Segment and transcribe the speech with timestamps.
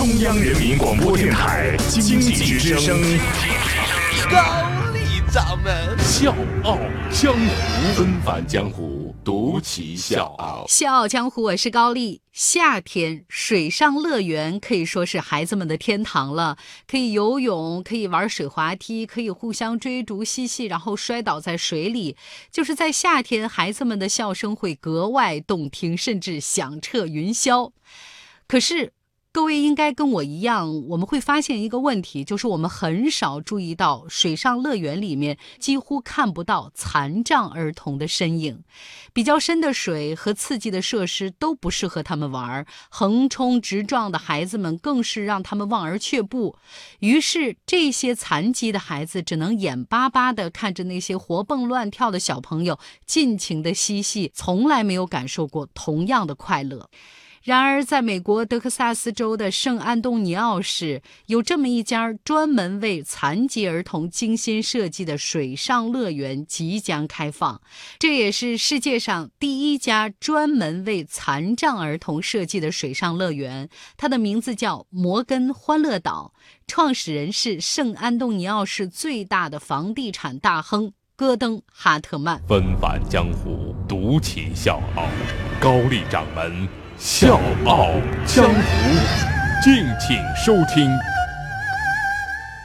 [0.00, 2.98] 中央人民广播电台经济之声，
[4.30, 6.34] 高丽掌门笑
[6.64, 6.78] 傲
[7.10, 10.64] 江湖，纷返江湖，独骑笑傲。
[10.66, 12.22] 笑傲江湖，我是高丽。
[12.32, 16.56] 夏天水上乐园可以说是孩子们的天堂了，
[16.88, 22.16] 可以游泳，可以玩水滑梯，可以互相追逐嬉戏，然后摔倒在水里。
[22.50, 27.72] 就是在夏天，孩子们的笑声会格外动听，甚至响彻云霄。
[28.48, 28.94] 可是。
[29.32, 38.64] 各位应该跟我一样，我们会发现一个问题，就是我们很少注意到水上乐园里面几乎看不到残障儿童的身影。
[39.12, 46.56] 比较深的水和刺激的设施都不适合他们玩，横冲直撞的孩子们更是让他们望而却步。
[46.98, 56.88] 于是，这些残疾的孩子只能眼巴巴地看着那些活蹦乱跳的小朋友尽情地嬉戏，从来没有感受过同样的快乐。
[57.42, 67.62] 然而，在美国德克萨斯州的圣安东尼奥市，有这么一家专门为残疾儿童精心设计的水上乐园即将开放。
[67.98, 73.70] 这也是世界上第一家专门为残障儿童设计的水上乐园。
[73.96, 76.34] 它的名字叫摩根欢乐岛，
[76.66, 82.38] 创始人是圣安东尼奥市最大的房地产大亨戈登·哈特曼。
[82.46, 85.06] 纷繁江湖，独起笑傲，
[85.58, 86.79] 高丽掌门。
[87.02, 87.92] 笑傲
[88.26, 88.52] 江湖，
[89.64, 90.90] 敬请收听。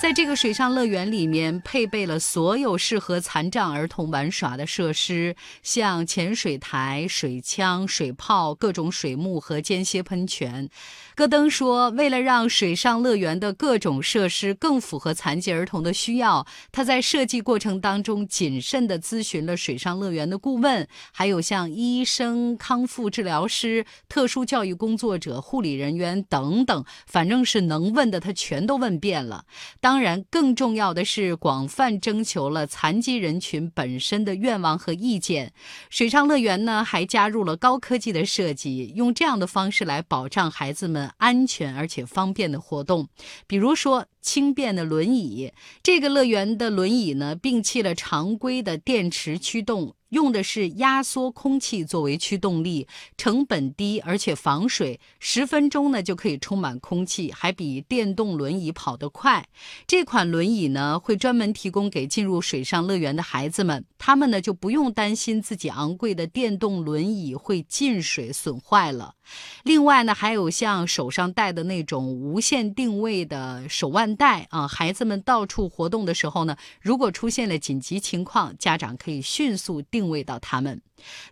[0.00, 10.70] 在这个水上乐园里面，配备了所有适合残障儿童玩耍的设施，像潜水台、水枪、水炮、各种水幕和间歇喷泉。
[11.16, 29.44] 戈登说：“为了让水上乐园的各种设施更符合残疾儿童的需要，他在设计过程当中谨慎地咨询了水上乐园的顾问，还有像医生、康复治疗师、特殊教育工作者、护理人员等等，反正是能问的他全都问遍了。”
[29.88, 35.54] 当然，更重要的是广泛征求了残疾人群本身的愿望和意见。
[35.88, 43.08] 水上乐园呢，还加入了高科技的设计，用这样的方式来保障孩子们安全而且方便的活动。
[43.46, 45.50] 比如说，轻便的轮椅。
[45.82, 49.94] 这个乐园的轮椅呢，摒弃了常规的电池驱动。
[50.10, 52.88] 用的是压缩空气作为驱动力，
[53.18, 59.46] 成本低，而且防水，十分钟呢就可以充满空气，还比电动轮椅跑得快。
[59.86, 69.14] 这款轮椅呢会专门提供给进入水上乐园的孩子们，他们呢就不用担心自己昂贵的电动轮椅会进水损坏了。
[69.62, 80.08] 另外呢还有像手上戴的那种无线定位的手腕带啊，孩子们到处活动的时候呢，如果出现了紧急情况，家长可以迅速定。
[80.08, 80.80] 位到他们，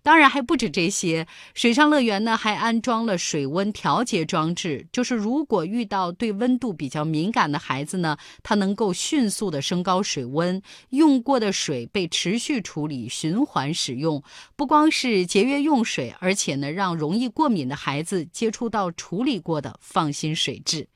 [0.02, 1.26] 当然还不止这些。
[1.54, 14.22] 水上乐园呢，还安装了水温调节装置，就是如果遇到对温度比较敏感的孩子呢，它能够迅速的升高水温，用过的水被持续处理，循环使用，
[14.56, 20.88] 不光是节约用水，而且呢，让容易过敏的孩孩子接触到处理过的放心水质。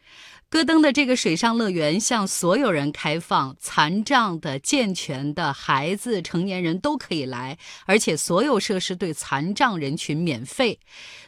[0.48, 7.56] 戈登的这个水上乐园向所有人开放，残障的、健全的孩子、成年人都可以来，
[7.86, 10.80] 而且所有设施对残障人群免费。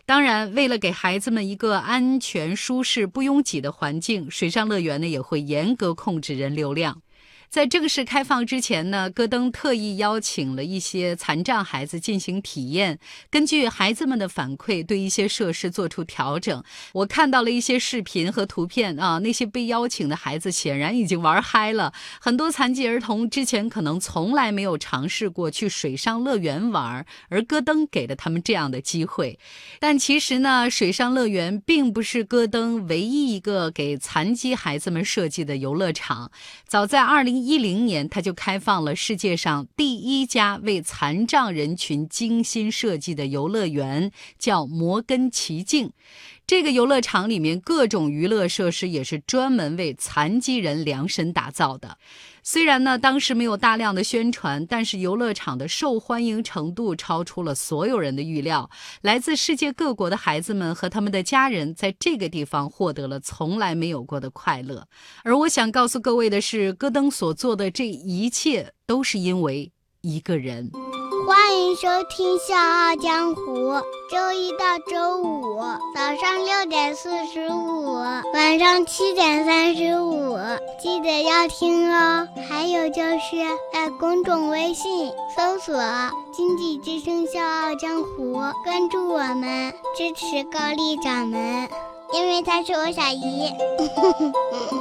[0.05, 7.00] 当然，为了给孩子们一个安全、舒适、不拥挤的环境，水上乐园呢也会严格控制人流量。
[7.52, 12.98] 在正式开放之前呢，戈登特意邀请了一些残障孩子进行体验，
[13.30, 16.64] 根据孩子们的反馈，对一些设施做出调整。
[16.94, 21.92] 我看到了一些视频和图片啊，那些被邀请的孩子显然已经玩嗨了。
[22.18, 29.38] 很多残疾儿童之前可能从来没有尝试过去水上乐园玩，而戈登给了他们这样的机会。
[29.78, 36.30] 但其实呢，水上乐园并不是戈登唯一一个给残疾孩子们设计的游乐场。
[36.66, 37.41] 早在二零。
[37.44, 45.92] 一零年，他就开放了世界上第一家为残障人群精心设计的游乐园，叫摩根奇境。
[46.47, 51.99] 这个游乐场里面各种娱乐设施也是专门为残疾人量身打造的。
[52.44, 58.69] 虽然呢，当时没有大量的宣传，但是游乐场的受欢迎程度超出了所有人的预料。
[59.00, 64.85] 来自世界各国的孩子们和他们的家人在这个地方获得了从来没有过的快乐。
[65.23, 70.69] 而我想告诉各位的是，戈登所做的这一切都是因为一个人。
[71.25, 73.43] 欢迎收听《笑傲江湖》，
[74.11, 75.61] 周一到周五
[75.94, 77.94] 早上六点四十五，
[78.35, 80.37] 晚上七点三十五，
[80.82, 82.26] 记得要听哦。
[82.49, 83.37] 还有就是
[83.73, 85.76] 在公众微信搜索
[86.34, 88.32] “经济之声笑傲江湖”，
[88.67, 91.69] 关注我们，支持高丽掌门。
[92.12, 93.52] 因为她是我小姨。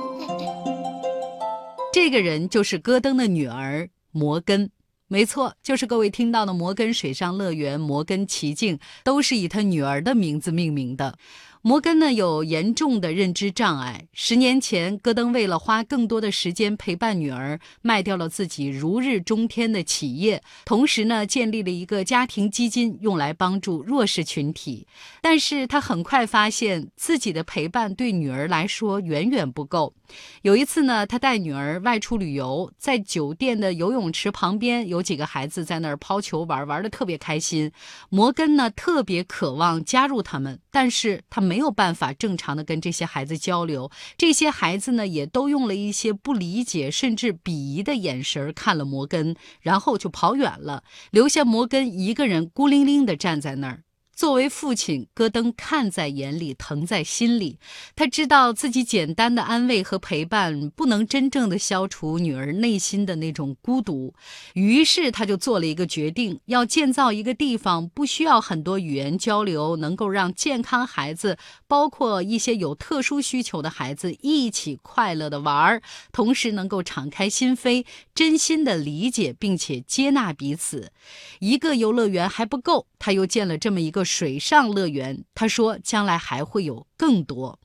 [1.93, 4.71] 这个人就是戈登的女儿摩根。
[5.07, 11.15] 没错，就是各位听到的摩根水上乐园、摩根奇境，都是以他女儿的名字命名的。
[11.63, 14.07] 摩根呢有严重的认知障碍。
[14.13, 24.87] 十年前，戈登为了花更多的时间陪伴女儿，卖掉了自己如日中天的企业，同时呢建立了一个家庭基金，用来帮助弱势群体。
[25.21, 29.93] 但是他很快发现自己的陪伴对女儿来说远远不够。
[30.41, 37.71] 有一次呢，他带女儿外出旅游，在酒店的游泳池旁边，有几个孩子在那儿抛球玩，玩的特别开心。
[38.09, 43.91] 摩根呢特别渴望加入他们，但是他没有办法正常的跟这些孩子交流。
[44.17, 53.83] 这些孩子呢也都用了一些不理解甚至鄙夷的眼神看了摩根，然后就跑远了，留下摩根一个人孤零零的站在那儿。
[54.21, 57.57] 作为父亲，戈登看在眼里，疼在心里。
[57.95, 64.13] 他知道自己简单的安慰和陪伴不能真正的消除女儿内心的那种孤独，
[64.53, 75.81] 于是他就做了一个决定，要建造一个地方，不需要很多语言交流，能够让健康孩子，包括一些有特殊需求的孩子一起快乐的玩儿，
[76.11, 77.83] 同时能够敞开心扉，
[78.13, 80.91] 真心的理解并且接纳彼此。
[81.39, 84.05] 一个游乐园还不够，他又建了这么一个。
[84.11, 87.59] 水上乐园，他说将来还会有更多。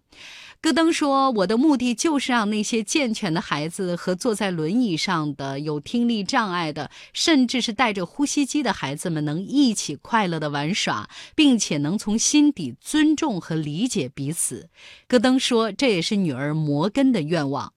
[0.61, 14.71] 戈登说：“我的目的就是让那些健全的孩子和坐在轮椅上的、有听力障碍的，甚至是带着呼吸机的孩子们，能一起快乐的玩耍，并且能从心底尊重和理解彼此。”
[15.07, 17.75] 戈登说：“这也是女儿摩根的愿望。”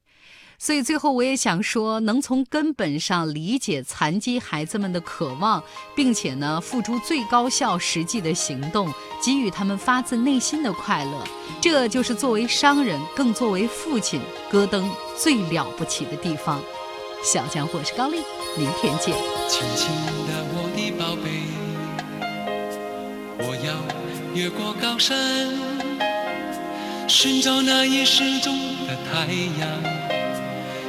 [0.61, 5.63] 所以最后我也想说，能从根本上理解残疾孩子们的渴望，
[5.95, 8.91] 并且呢付出最高效实际的行动，
[9.23, 11.23] 给予他们发自内心的快乐，
[11.61, 14.19] 这就是作为商人，更作为父亲，
[14.51, 16.61] 戈登最了不起的地方。
[17.23, 18.17] 小江我是高丽，
[18.57, 19.15] 明天见。
[19.47, 19.87] 轻轻
[20.27, 21.47] 的我的宝贝，
[23.39, 23.73] 我要
[24.35, 25.17] 越过高山，
[27.07, 28.53] 寻找那已失踪
[28.85, 29.25] 的太
[29.61, 29.98] 阳。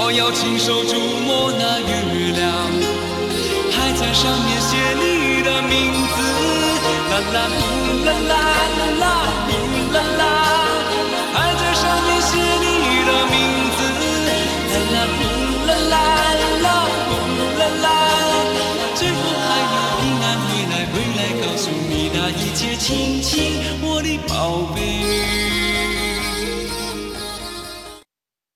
[0.00, 0.94] 我要亲手触
[1.26, 1.90] 摸那月
[2.38, 2.46] 亮。
[3.74, 6.16] 还在上面写你的名字，
[7.10, 7.58] 啦啦呼
[8.06, 8.32] 啦啦
[8.78, 9.04] 啦啦
[9.48, 9.50] 呼
[9.92, 10.22] 啦啦，
[11.34, 11.67] 还在